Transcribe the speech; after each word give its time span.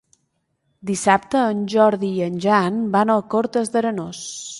Dissabte 0.91 1.43
en 1.49 1.61
Jordi 1.73 2.09
i 2.21 2.23
en 2.29 2.39
Jan 2.45 2.79
van 2.97 3.13
a 3.17 3.19
Cortes 3.35 3.71
d'Arenós. 3.77 4.23